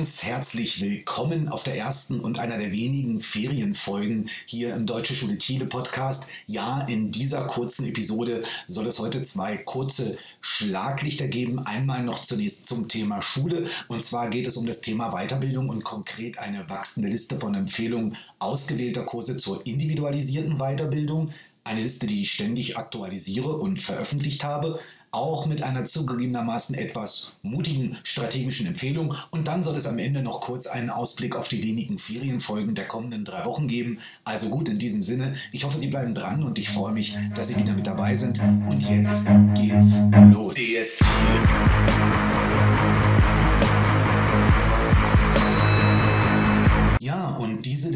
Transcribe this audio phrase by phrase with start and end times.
[0.00, 5.36] ganz herzlich willkommen auf der ersten und einer der wenigen Ferienfolgen hier im Deutsche Schule
[5.36, 6.28] Chile Podcast.
[6.46, 11.58] Ja, in dieser kurzen Episode soll es heute zwei kurze Schlaglichter geben.
[11.58, 13.66] Einmal noch zunächst zum Thema Schule.
[13.88, 18.16] Und zwar geht es um das Thema Weiterbildung und konkret eine wachsende Liste von Empfehlungen
[18.38, 21.28] ausgewählter Kurse zur individualisierten Weiterbildung.
[21.62, 24.80] Eine Liste, die ich ständig aktualisiere und veröffentlicht habe
[25.12, 29.14] auch mit einer zugegebenermaßen etwas mutigen strategischen Empfehlung.
[29.30, 32.86] Und dann soll es am Ende noch kurz einen Ausblick auf die wenigen Ferienfolgen der
[32.86, 33.98] kommenden drei Wochen geben.
[34.24, 37.48] Also gut, in diesem Sinne, ich hoffe, Sie bleiben dran und ich freue mich, dass
[37.48, 38.40] Sie wieder mit dabei sind.
[38.40, 40.54] Und jetzt geht's los.
[40.54, 40.86] Diese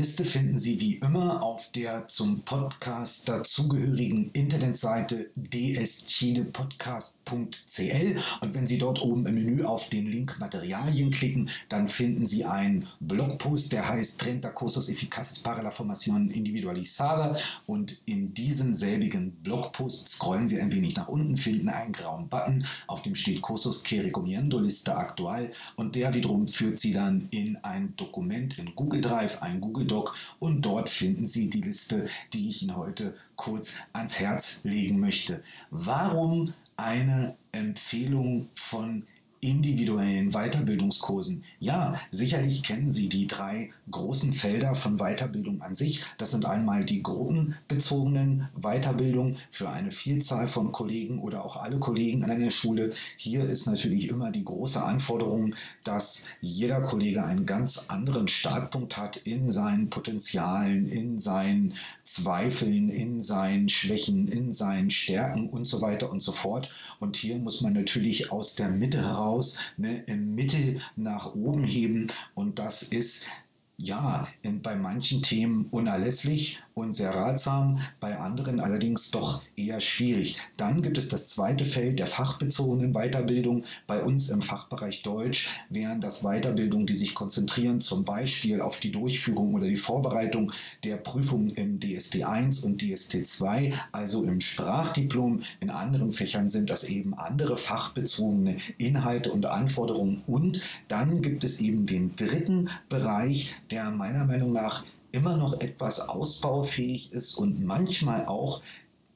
[0.05, 8.77] Liste finden Sie wie immer auf der zum Podcast dazugehörigen Internetseite dschilepodcast.cl und wenn Sie
[8.77, 13.89] dort oben im Menü auf den Link Materialien klicken, dann finden Sie einen Blogpost, der
[13.89, 17.35] heißt 30 Cursos Eficaces para la Formación Individualizada.
[17.65, 22.67] Und in diesem selbigen Blogpost scrollen Sie ein wenig nach unten, finden einen grauen Button,
[22.89, 27.57] auf dem steht Cursos que recomiendo Liste aktuell und der wiederum führt Sie dann in
[27.63, 32.09] ein Dokument in Google Drive, ein Google Google Doc und dort finden Sie die Liste,
[32.33, 35.45] die ich Ihnen heute kurz ans Herz legen möchte.
[35.71, 39.07] Warum eine Empfehlung von
[39.45, 41.45] individuellen Weiterbildungskursen.
[41.61, 46.05] Ja, sicherlich kennen Sie die drei großen Felder von Weiterbildung an sich.
[46.17, 52.25] Das sind einmal die gruppenbezogenen Weiterbildung für eine Vielzahl von Kollegen oder auch alle Kollegen
[52.25, 52.93] an einer Schule.
[53.17, 59.19] Hier ist natürlich immer die große Anforderung, dass jeder Kollege einen ganz anderen Startpunkt hat
[59.19, 66.11] in seinen Potenzialen, in seinen Zweifeln, in seinen Schwächen, in seinen Stärken und so weiter
[66.11, 66.71] und so fort.
[67.01, 69.34] Und hier muss man natürlich aus der Mitte heraus
[69.77, 72.09] ne, im Mittel nach oben heben.
[72.35, 73.31] Und das ist
[73.77, 80.39] ja, in, bei manchen Themen unerlässlich und sehr ratsam, bei anderen allerdings doch eher schwierig.
[80.57, 83.65] Dann gibt es das zweite Feld der fachbezogenen Weiterbildung.
[83.87, 88.91] Bei uns im Fachbereich Deutsch wären das Weiterbildungen, die sich konzentrieren zum Beispiel auf die
[88.91, 90.51] Durchführung oder die Vorbereitung
[90.83, 95.43] der Prüfungen im DSD 1 und DSD 2, also im Sprachdiplom.
[95.61, 100.23] In anderen Fächern sind das eben andere fachbezogene Inhalte und Anforderungen.
[100.27, 104.83] Und dann gibt es eben den dritten Bereich, der meiner Meinung nach
[105.15, 108.63] immer noch etwas ausbaufähig ist und manchmal auch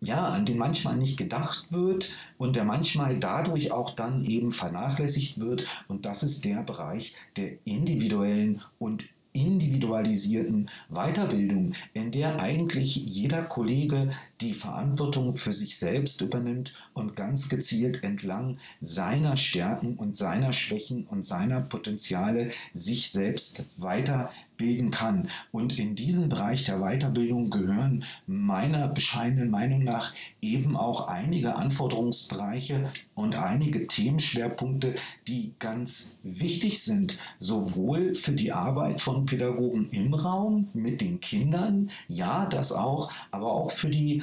[0.00, 5.40] ja, an den manchmal nicht gedacht wird und der manchmal dadurch auch dann eben vernachlässigt
[5.40, 5.66] wird.
[5.88, 14.10] Und das ist der Bereich der individuellen und individualisierten Weiterbildung, in der eigentlich jeder Kollege
[14.40, 21.04] die Verantwortung für sich selbst übernimmt und ganz gezielt entlang seiner Stärken und seiner Schwächen
[21.06, 25.28] und seiner Potenziale sich selbst weiterbilden kann.
[25.50, 32.90] Und in diesen Bereich der Weiterbildung gehören meiner bescheidenen Meinung nach eben auch einige Anforderungsbereiche
[33.14, 34.94] und einige Themenschwerpunkte,
[35.26, 41.90] die ganz wichtig sind, sowohl für die Arbeit von Pädagogen im Raum mit den Kindern,
[42.06, 44.22] ja, das auch, aber auch für die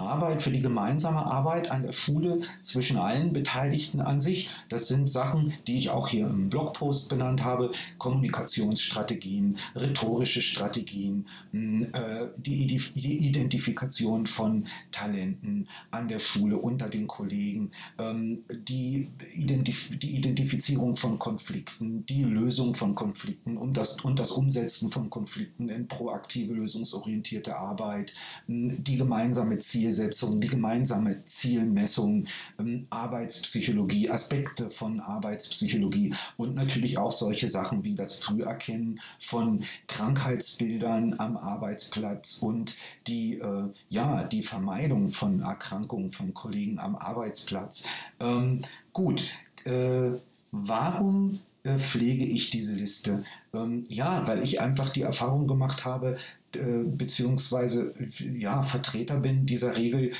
[0.00, 4.50] Arbeit, für die gemeinsame Arbeit an der Schule zwischen allen Beteiligten an sich.
[4.68, 7.72] Das sind Sachen, die ich auch hier im Blogpost benannt habe.
[7.98, 12.80] Kommunikationsstrategien, rhetorische Strategien, hm, äh, die
[13.26, 21.18] Identifikation von Talenten an der Schule unter den Kollegen, ähm, die, Identif die Identifizierung von
[21.18, 27.56] Konflikten, die Lösung von Konflikten und das, und das Umsetzen von Konflikten in proaktive, lösungsorientierte
[27.56, 28.14] Arbeit,
[28.46, 32.26] hm, die gemeinsame Ziele Zielsetzung, die gemeinsame Zielmessung,
[32.58, 41.16] ähm, Arbeitspsychologie, Aspekte von Arbeitspsychologie und natürlich auch solche Sachen wie das Früherkennen von Krankheitsbildern
[41.18, 42.76] am Arbeitsplatz und
[43.08, 47.88] die, äh, ja, die Vermeidung von Erkrankungen von Kollegen am Arbeitsplatz.
[48.20, 48.60] Ähm,
[48.92, 49.32] gut,
[49.64, 50.12] äh,
[50.52, 53.24] warum äh, pflege ich diese Liste?
[53.52, 56.16] Ähm, ja, weil ich einfach die Erfahrung gemacht habe,
[56.52, 57.94] beziehungsweise
[58.38, 60.12] ja, Vertreter bin dieser Regel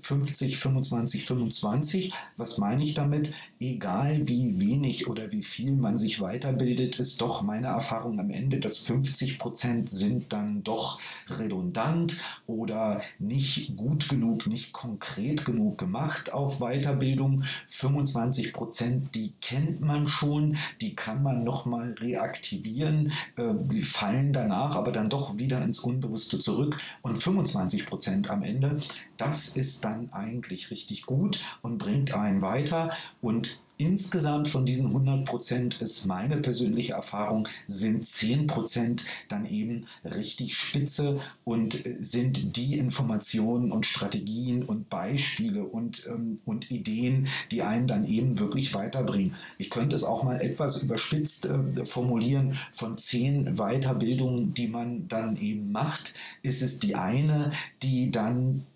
[0.00, 2.12] 50, 25, 25.
[2.36, 3.32] Was meine ich damit?
[3.62, 8.58] Egal wie wenig oder wie viel man sich weiterbildet, ist doch meine Erfahrung am Ende,
[8.58, 10.98] dass 50 Prozent sind dann doch
[11.28, 17.44] redundant oder nicht gut genug, nicht konkret genug gemacht auf Weiterbildung.
[17.66, 24.74] 25 Prozent, die kennt man schon, die kann man nochmal reaktivieren, äh, die fallen danach
[24.74, 28.80] aber dann doch wieder ins Unbewusste zurück und 25 Prozent am Ende,
[29.18, 32.90] das ist dann eigentlich richtig gut und bringt einen weiter.
[33.20, 33.49] Und
[33.80, 40.56] insgesamt von diesen 100 Prozent ist meine persönliche Erfahrung, sind 10 Prozent dann eben richtig
[40.56, 47.62] spitze und äh, sind die Informationen und Strategien und Beispiele und, ähm, und Ideen, die
[47.62, 49.34] einen dann eben wirklich weiterbringen.
[49.56, 52.58] Ich könnte es auch mal etwas überspitzt äh, formulieren.
[52.72, 57.52] Von zehn Weiterbildungen, die man dann eben macht, ist es die eine,
[57.82, 58.66] die dann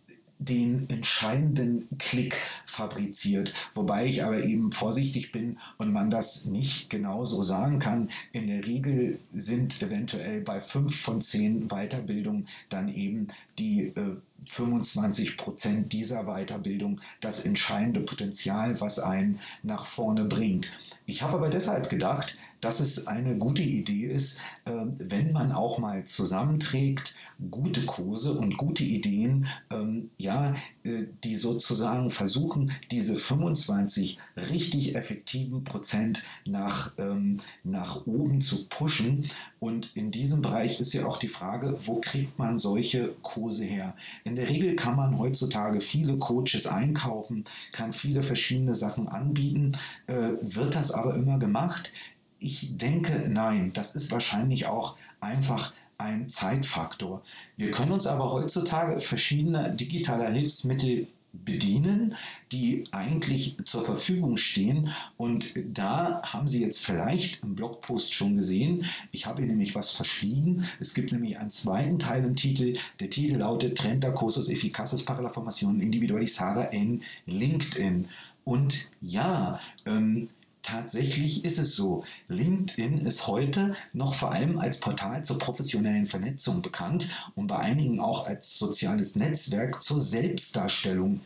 [0.45, 2.37] den entscheidenden Klick
[2.67, 3.55] fabriziert.
[3.75, 8.11] Wobei ich aber eben vorsichtig bin und man das nicht genauso sagen kann.
[8.33, 15.37] In der Regel sind eventuell bei fünf von zehn Weiterbildungen dann eben die äh, 25
[15.37, 20.77] Prozent dieser Weiterbildung das entscheidende Potenzial, was einen nach vorne bringt.
[21.07, 25.79] Ich habe aber deshalb gedacht, dass es eine gute Idee ist, äh, wenn man auch
[25.79, 27.15] mal zusammenträgt,
[27.51, 30.55] gute Kurse und gute Ideen, ähm, ja,
[30.85, 39.29] äh, die sozusagen versuchen, diese 25 richtig effektiven Prozent nach, ähm, nach oben zu pushen.
[39.61, 43.95] Und in diesem Bereich ist ja auch die Frage, wo kriegt man solche Kurse her?
[44.25, 49.73] In der Regel kann man heutzutage viele Coaches einkaufen, kann viele verschiedene Sachen anbieten.
[50.07, 51.93] Äh, wird das aber immer gemacht?
[52.39, 57.23] Ich denke, nein, das ist wahrscheinlich auch einfach ein Zeitfaktor.
[57.57, 61.09] Wir können uns aber heutzutage verschiedener digitaler Hilfsmittel
[61.45, 62.15] bedienen,
[62.53, 64.91] die eigentlich zur Verfügung stehen.
[65.17, 69.91] Und da haben Sie jetzt vielleicht im Blogpost schon gesehen, ich habe hier nämlich was
[69.91, 70.65] verschwiegen.
[70.79, 72.77] Es gibt nämlich einen zweiten Teil im Titel.
[73.01, 78.09] Der Titel lautet Trenta Cursos Eficaces para la Formación Individualizada en LinkedIn.
[78.45, 80.29] Und ja, ähm,
[80.65, 82.05] Tatsächlich ist es so.
[82.29, 88.01] LinkedIn ist heute noch vor allem als Portal zur professionellen Vernetzung bekannt und bei einigen
[88.01, 91.21] auch als soziales Netzwerk zur Selbstdarstellung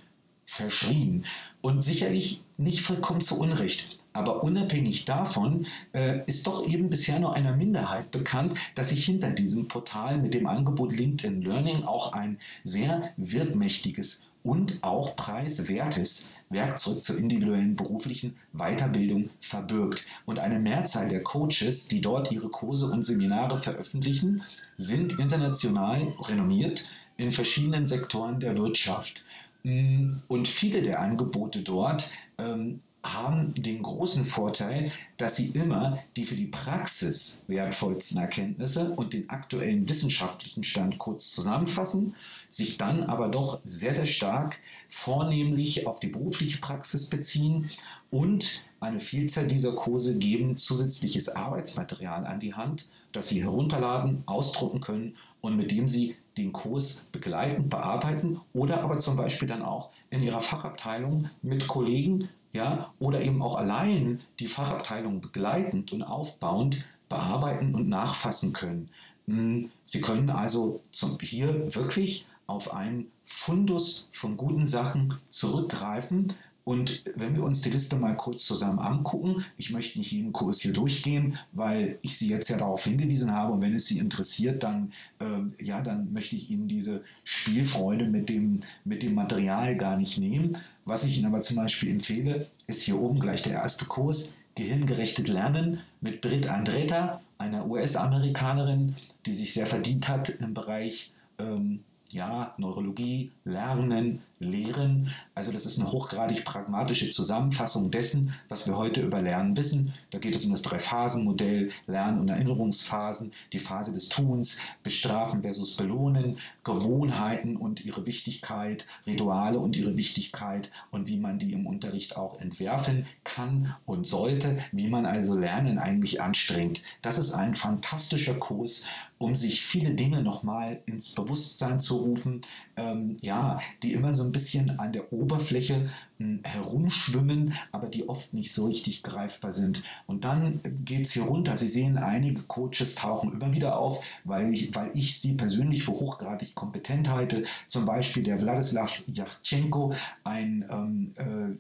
[0.45, 1.25] verschrien.
[1.61, 4.01] Und sicherlich nicht vollkommen zu Unrecht.
[4.13, 9.31] Aber unabhängig davon äh, ist doch eben bisher nur einer Minderheit bekannt, dass sich hinter
[9.31, 17.05] diesem Portal mit dem Angebot LinkedIn Learning auch ein sehr wirkmächtiges und auch preiswertes Werkzeug
[17.05, 20.07] zur individuellen beruflichen Weiterbildung verbirgt.
[20.25, 24.43] Und eine Mehrzahl der Coaches, die dort ihre Kurse und Seminare veröffentlichen,
[24.79, 29.27] sind international renommiert in verschiedenen Sektoren der Wirtschaft.
[29.65, 36.25] Mm, und viele der Angebote dort ähm, haben den großen Vorteil, dass sie immer die
[36.25, 42.15] für die Praxis wertvollsten Erkenntnisse und den aktuellen wissenschaftlichen Stand kurz zusammenfassen,
[42.49, 44.59] sich dann aber doch sehr, sehr stark
[44.89, 47.71] vornehmlich auf die berufliche Praxis beziehen
[48.11, 54.81] und eine Vielzahl dieser Kurse geben zusätzliches Arbeitsmaterial an die Hand, das Sie herunterladen, ausdrucken
[54.81, 59.91] können und mit dem Sie den Kurs begleiten, bearbeiten oder aber zum Beispiel dann auch
[60.11, 66.85] in Ihrer Fachabteilung mit Kollegen ja, oder eben auch allein die Fachabteilung begleitend und aufbauend
[67.09, 68.91] bearbeiten und nachfassen können.
[69.27, 76.27] Hm, Sie können also zum, hier wirklich auf einen Fundus von guten Sachen zurückgreifen.
[76.65, 80.61] Und wenn wir uns die Liste mal kurz zusammen angucken, ich möchte nicht jeden Kurs
[80.61, 84.63] hier durchgehen, weil ich Sie jetzt ja darauf hingewiesen habe und wenn es Sie interessiert,
[84.63, 89.97] dann, äh, ja, dann möchte ich Ihnen diese Spielfreude mit dem, mit dem Material gar
[89.97, 90.53] nicht nehmen.
[90.85, 95.29] Was ich Ihnen aber zum Beispiel empfehle, ist hier oben gleich der erste Kurs, Gehirngerechtes
[95.29, 102.55] Lernen mit Britt Andretta, einer US-Amerikanerin, die sich sehr verdient hat im Bereich ähm, ja,
[102.59, 105.11] Neurologie, Lernen, Lehren.
[105.35, 109.93] Also das ist eine hochgradig pragmatische Zusammenfassung dessen, was wir heute über Lernen wissen.
[110.11, 115.77] Da geht es um das Drei-Phasen-Modell, Lern- und Erinnerungsphasen, die Phase des Tuns, Bestrafen versus
[115.77, 122.17] Belohnen, Gewohnheiten und ihre Wichtigkeit, Rituale und ihre Wichtigkeit und wie man die im Unterricht
[122.17, 126.83] auch entwerfen kann und sollte, wie man also Lernen eigentlich anstrengt.
[127.03, 128.89] Das ist ein fantastischer Kurs,
[129.19, 132.41] um sich viele Dinge nochmal ins Bewusstsein zu rufen,
[132.77, 138.33] ähm, ja, die immer so ein bisschen an der Oberfläche äh, herumschwimmen, aber die oft
[138.33, 139.83] nicht so richtig greifbar sind.
[140.07, 141.57] Und dann geht es hier runter.
[141.57, 145.93] Sie sehen, einige Coaches tauchen immer wieder auf, weil ich, weil ich sie persönlich für
[145.93, 147.43] hochgradig kompetent halte.
[147.67, 151.57] Zum Beispiel der Wladislav Yachtschenko, ein ähm, äh,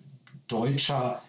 [0.47, 1.23] deutscher,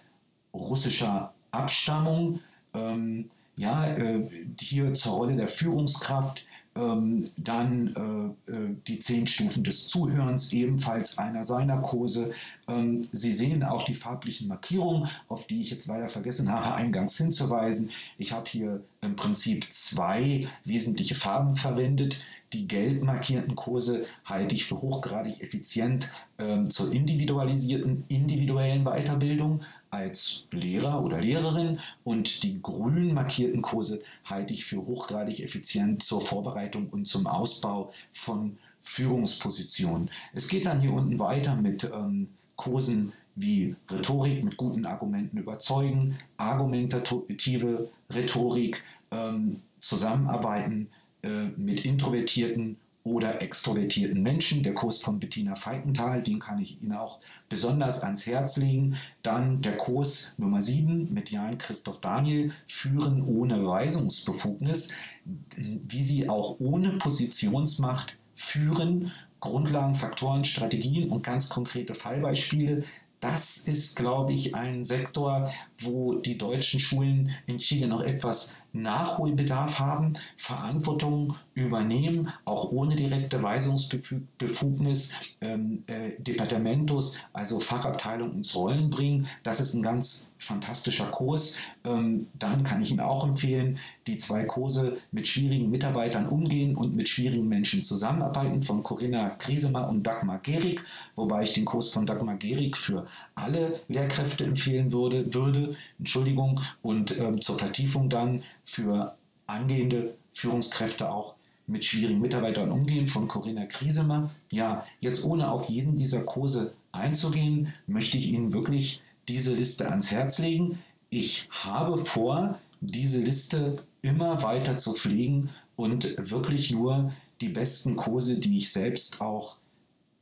[0.53, 2.39] russischer Abstammung.
[2.75, 3.25] Ähm,
[3.59, 6.47] ja, äh, hier zur Rolle der Führungskraft,
[6.77, 12.31] ähm, dann äh, äh, die zehn Stufen des Zuhörens, ebenfalls einer seiner Kurse.
[12.69, 17.17] Ähm, Sie sehen auch die farblichen Markierungen, auf die ich jetzt leider vergessen habe, eingangs
[17.17, 17.89] hinzuweisen.
[18.17, 22.23] Ich habe hier im Prinzip zwei wesentliche Farben verwendet.
[22.53, 29.61] Die gelb markierten Kurse halte ich für hochgradig effizient ähm, zur individualisierten, individuellen Weiterbildung
[29.91, 36.22] als Lehrer oder Lehrerin und die grün markierten Kurse halte ich für hochgradig effizient zur
[36.22, 40.10] Vorbereitung und zum Ausbau von Führungspositionen.
[40.34, 46.17] Es geht dann hier unten weiter mit ähm, Kursen wie Rhetorik mit guten Argumenten überzeugen,
[46.38, 50.89] argumentative Rhetorik, ähm, Zusammenarbeiten
[51.24, 52.77] äh, mit introvertierten
[53.09, 54.61] oder extrovertierten Menschen.
[54.63, 58.95] Der Kurs von Bettina Feigenthal, den kann ich Ihnen auch besonders ans Herz legen.
[59.23, 64.93] Dann der Kurs Nummer 7 mit Jan Christoph Daniel, Führen ohne Weisungsbefugnis,
[65.25, 72.83] wie Sie auch ohne Positionsmacht führen, Grundlagen, Faktoren, Strategien und ganz konkrete Fallbeispiele
[73.19, 79.79] das ist, glaube ich, ein Sektor, wo die deutschen Schulen in Chile noch etwas Nachholbedarf
[79.79, 89.27] haben, Verantwortung übernehmen, auch ohne direkte Weisungsbefugnis, ähm, äh, Departamentos, also Fachabteilung ins Rollen bringen.
[89.43, 91.61] Das ist ein ganz fantastischer Kurs.
[91.85, 96.95] Ähm, dann kann ich Ihnen auch empfehlen, die zwei Kurse mit schwierigen Mitarbeitern umgehen und
[96.95, 100.83] mit schwierigen Menschen zusammenarbeiten von Corinna Kriesemer und Dagmar Gerig,
[101.15, 107.19] wobei ich den Kurs von Dagmar Gerig für alle Lehrkräfte empfehlen würde, würde Entschuldigung, und
[107.19, 109.15] ähm, zur Vertiefung dann für
[109.47, 111.35] angehende Führungskräfte auch
[111.65, 114.29] mit schwierigen Mitarbeitern umgehen von Corinna Kriesemer.
[114.51, 120.11] Ja, jetzt ohne auf jeden dieser Kurse einzugehen, möchte ich Ihnen wirklich diese Liste ans
[120.11, 120.79] Herz legen.
[121.09, 127.11] Ich habe vor, diese Liste immer weiter zu pflegen und wirklich nur
[127.41, 129.57] die besten Kurse, die ich selbst auch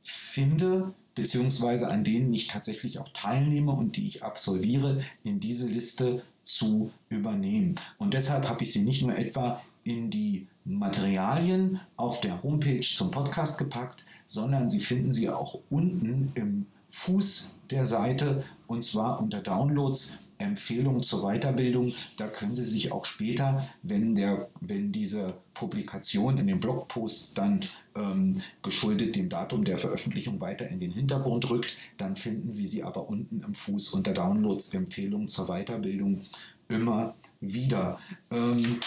[0.02, 6.22] finde, beziehungsweise an denen ich tatsächlich auch teilnehme und die ich absolviere, in diese Liste
[6.48, 7.74] zu übernehmen.
[7.98, 13.10] Und deshalb habe ich sie nicht nur etwa in die Materialien auf der Homepage zum
[13.10, 19.40] Podcast gepackt, sondern Sie finden sie auch unten im Fuß der Seite und zwar unter
[19.40, 21.92] Downloads Empfehlungen zur Weiterbildung.
[22.16, 27.60] Da können Sie sich auch später, wenn, der, wenn diese Publikation in den Blogposts dann
[27.96, 32.84] ähm, geschuldet dem Datum der Veröffentlichung weiter in den Hintergrund rückt, dann finden Sie sie
[32.84, 36.22] aber unten im Fuß unter Downloads Empfehlungen zur Weiterbildung
[36.68, 37.98] immer wieder.
[38.30, 38.78] Ähm,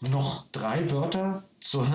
[0.00, 1.86] noch drei Wörter zur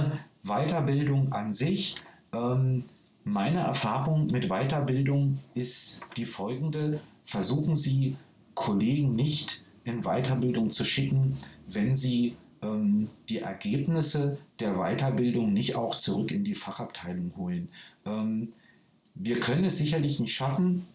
[0.43, 1.95] Weiterbildung an sich.
[2.33, 2.85] Ähm,
[3.23, 6.99] meine Erfahrung mit Weiterbildung ist die folgende.
[7.23, 8.17] Versuchen Sie
[8.55, 15.95] Kollegen nicht in Weiterbildung zu schicken, wenn sie ähm, die Ergebnisse der Weiterbildung nicht auch
[15.95, 17.69] zurück in die Fachabteilung holen.
[18.05, 18.53] Ähm,
[19.13, 20.85] wir können es sicherlich nicht schaffen,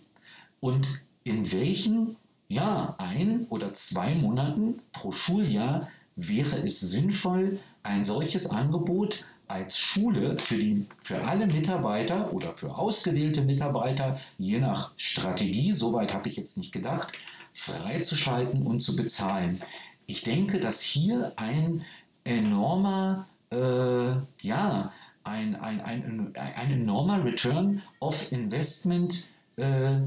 [0.60, 2.15] Und in welchen
[2.48, 10.38] ja, ein oder zwei Monaten pro Schuljahr wäre es sinnvoll, ein solches Angebot als Schule
[10.38, 16.38] für, die, für alle Mitarbeiter oder für ausgewählte Mitarbeiter, je nach Strategie, soweit habe ich
[16.38, 17.13] jetzt nicht gedacht,
[17.55, 19.62] freizuschalten und zu bezahlen.
[20.05, 21.83] Ich denke, dass hier ein
[22.25, 24.91] enormer äh, ja,
[25.23, 29.99] ein, ein, ein, ein enormer Return of Investment äh,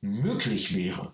[0.00, 1.12] möglich wäre.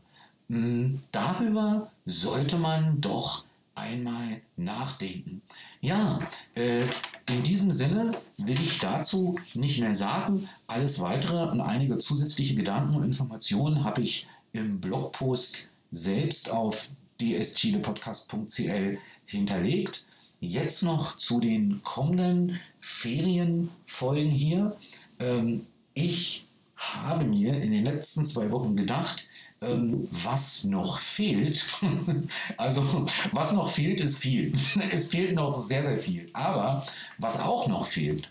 [0.48, 5.42] Hm, darüber sollte man doch einmal nachdenken.
[5.80, 6.18] Ja,
[6.54, 6.84] äh,
[7.28, 10.48] in diesem Sinne will ich dazu nicht mehr sagen.
[10.68, 16.88] Alles weitere und einige zusätzliche Gedanken und Informationen habe ich im Blogpost selbst auf
[17.20, 20.06] dschilepodcast.cl hinterlegt.
[20.40, 24.76] Jetzt noch zu den kommenden Ferienfolgen hier.
[25.18, 29.28] Ähm, ich habe mir in den letzten zwei Wochen gedacht,
[29.60, 31.70] ähm, was noch fehlt.
[32.56, 34.54] also, was noch fehlt, ist viel.
[34.90, 36.28] es fehlt noch sehr, sehr viel.
[36.32, 36.84] Aber
[37.18, 38.30] was auch noch fehlt,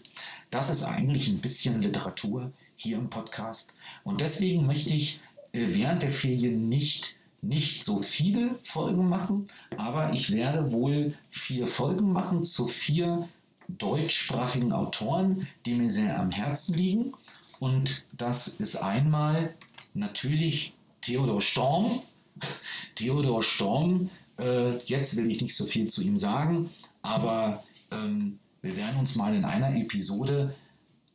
[0.52, 3.76] das ist eigentlich ein bisschen Literatur hier im Podcast.
[4.04, 5.20] Und deswegen möchte ich
[5.54, 12.14] während der Ferien nicht nicht so viele Folgen machen, aber ich werde wohl vier Folgen
[12.14, 13.28] machen zu vier
[13.68, 17.14] deutschsprachigen Autoren, die mir sehr am Herzen liegen.
[17.60, 19.54] Und das ist einmal
[19.94, 22.02] natürlich Theodor Storm.
[22.96, 26.70] Theodor Storm, äh, jetzt will ich nicht so viel zu ihm sagen,
[27.02, 30.56] aber ähm, wir werden uns mal in einer Episode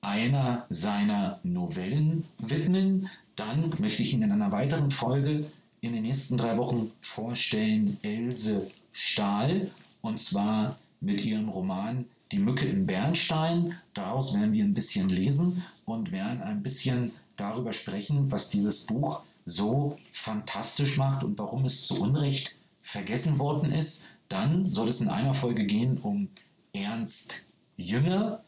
[0.01, 3.09] einer seiner Novellen widmen.
[3.37, 5.47] Dann möchte ich Ihnen in einer weiteren Folge
[5.81, 12.67] in den nächsten drei Wochen vorstellen Else Stahl und zwar mit ihrem Roman Die Mücke
[12.67, 13.77] im Bernstein.
[13.95, 19.23] Daraus werden wir ein bisschen lesen und werden ein bisschen darüber sprechen, was dieses Buch
[19.47, 24.11] so fantastisch macht und warum es zu Unrecht vergessen worden ist.
[24.29, 26.29] Dann soll es in einer Folge gehen um
[26.73, 27.45] Ernst
[27.77, 28.43] Jünger,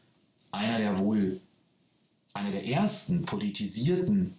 [0.53, 1.41] einer der wohl
[2.33, 4.35] einer der ersten politisierten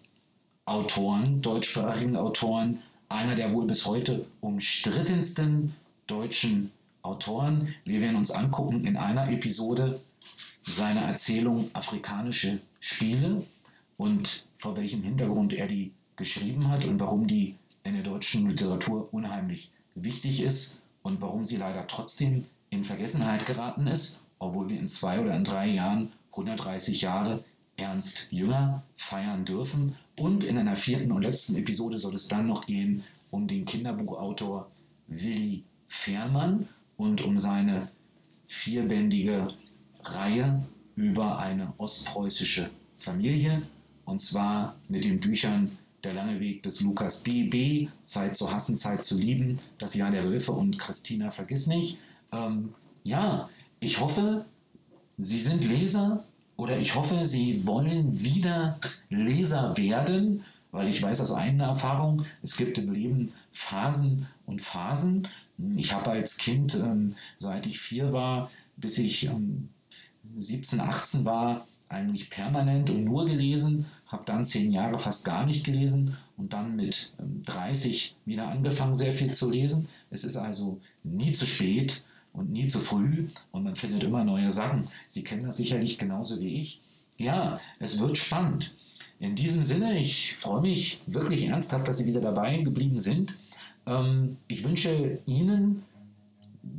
[0.66, 5.76] Autoren, deutschsprachigen Autoren, einer der wohl bis heute umstrittensten
[6.08, 6.72] deutschen
[7.02, 7.74] Autoren.
[7.84, 10.00] Wir werden uns angucken in einer Episode
[10.64, 13.44] seine Erzählung Afrikanische Spiele
[13.98, 19.10] und vor welchem Hintergrund er die geschrieben hat und warum die in der deutschen Literatur
[19.12, 24.88] unheimlich wichtig ist und warum sie leider trotzdem in Vergessenheit geraten ist, obwohl wir in
[24.88, 27.44] zwei oder in drei Jahren 130 Jahre
[27.78, 29.96] Ernst Jünger feiern dürfen.
[30.20, 34.70] Und in einer vierten und letzten Episode soll es dann noch gehen um den Kinderbuchautor
[35.08, 37.90] Willi Fährmann und um seine
[38.48, 39.48] vierbändige
[40.04, 43.62] Reihe über eine ostpreußische Familie.
[44.06, 47.44] Und zwar mit den Büchern Der lange Weg des Lukas B.
[47.44, 47.88] B.
[48.04, 49.60] Zeit zu hassen, Zeit zu lieben.
[49.78, 52.00] Das Jahr der Wölfe und Christina vergiss nicht.
[52.32, 52.74] Ähm,
[53.04, 53.48] ja,
[53.82, 54.46] ich hoffe,
[55.18, 56.24] Sie sind Leser
[56.56, 62.56] oder ich hoffe, Sie wollen wieder Leser werden, weil ich weiß aus eigener Erfahrung, es
[62.56, 65.28] gibt im Leben Phasen und Phasen.
[65.76, 69.70] Ich habe als Kind, ähm, seit ich vier war, bis ich ähm,
[70.38, 75.66] 17, 18 war, eigentlich permanent und nur gelesen, habe dann zehn Jahre fast gar nicht
[75.66, 77.14] gelesen und dann mit
[77.46, 79.90] 30 ähm, wieder angefangen, sehr viel zu lesen.
[80.10, 84.52] Es ist also nie zu spät und nie zu früh und man findet immer neue
[84.52, 84.88] Sachen.
[85.08, 86.82] Sie kennen das sicherlich genauso wie ich.
[87.18, 88.74] Ja, es wird spannend.
[89.20, 93.40] In diesem Sinne, ich freue mich wirklich ernsthaft, dass Sie wieder dabei geblieben sind.
[93.86, 95.84] Ähm, ich wünsche Ihnen,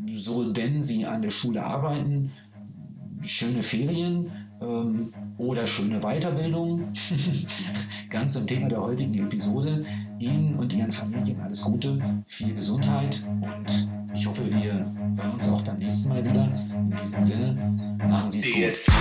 [0.08, 2.32] so denn Sie an der Schule arbeiten,
[3.20, 6.88] schöne Ferien ähm, oder schöne Weiterbildung.
[8.10, 9.84] Ganz im Thema der heutigen Episode.
[10.18, 15.62] Ihnen und Ihren Familien alles Gute, viel Gesundheit und ich hoffe, wir hören uns auch
[15.62, 16.50] beim nächsten Mal wieder.
[16.72, 18.94] In diesem Sinne, machen Sie es gut.